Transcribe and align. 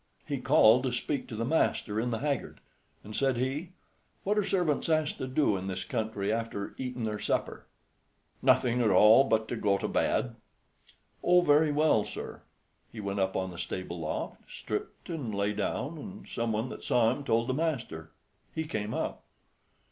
He 0.25 0.39
called 0.39 0.81
to 0.85 0.91
speak 0.91 1.27
to 1.27 1.35
the 1.35 1.45
master 1.45 1.99
in 2.01 2.09
the 2.09 2.17
haggard, 2.17 2.59
and 3.03 3.15
said 3.15 3.37
he, 3.37 3.73
"What 4.23 4.35
are 4.35 4.43
servants 4.43 4.89
asked 4.89 5.19
to 5.19 5.27
do 5.27 5.55
in 5.55 5.67
this 5.67 5.83
country 5.83 6.33
after 6.33 6.73
aten 6.79 7.03
their 7.03 7.19
supper?" 7.19 7.67
"Nothing 8.41 8.81
at 8.81 8.89
all, 8.89 9.23
but 9.25 9.47
to 9.49 9.55
go 9.55 9.77
to 9.77 9.87
bed." 9.87 10.33
"Oh, 11.23 11.41
very 11.41 11.71
well, 11.71 12.03
sir." 12.03 12.41
He 12.91 12.99
went 12.99 13.19
up 13.19 13.35
on 13.35 13.51
the 13.51 13.59
stable 13.59 13.99
loft, 13.99 14.41
stripped, 14.51 15.07
and 15.09 15.35
lay 15.35 15.53
down, 15.53 15.99
and 15.99 16.27
some 16.27 16.51
one 16.51 16.69
that 16.69 16.83
saw 16.83 17.11
him 17.11 17.23
told 17.23 17.45
the 17.47 17.53
master. 17.53 18.09
He 18.55 18.63
came 18.65 18.95
up. 18.95 19.21